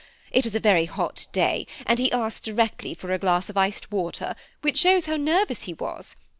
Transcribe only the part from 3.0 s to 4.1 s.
a glass of iced